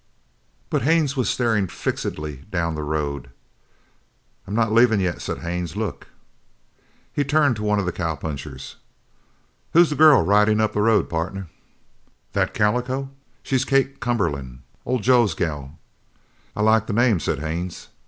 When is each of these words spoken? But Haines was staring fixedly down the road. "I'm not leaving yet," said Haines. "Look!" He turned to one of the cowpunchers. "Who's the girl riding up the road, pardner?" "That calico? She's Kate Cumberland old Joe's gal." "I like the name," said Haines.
But 0.71 0.81
Haines 0.81 1.15
was 1.15 1.29
staring 1.29 1.67
fixedly 1.67 2.37
down 2.49 2.73
the 2.73 2.81
road. 2.81 3.29
"I'm 4.47 4.55
not 4.55 4.71
leaving 4.71 4.99
yet," 4.99 5.21
said 5.21 5.41
Haines. 5.41 5.75
"Look!" 5.75 6.07
He 7.13 7.23
turned 7.23 7.55
to 7.57 7.61
one 7.63 7.77
of 7.77 7.85
the 7.85 7.91
cowpunchers. 7.91 8.77
"Who's 9.73 9.91
the 9.91 9.95
girl 9.95 10.23
riding 10.23 10.59
up 10.59 10.73
the 10.73 10.81
road, 10.81 11.07
pardner?" 11.07 11.49
"That 12.33 12.55
calico? 12.55 13.11
She's 13.43 13.63
Kate 13.63 13.99
Cumberland 13.99 14.61
old 14.87 15.03
Joe's 15.03 15.35
gal." 15.35 15.77
"I 16.55 16.63
like 16.63 16.87
the 16.87 16.93
name," 16.93 17.19
said 17.19 17.37
Haines. 17.37 17.89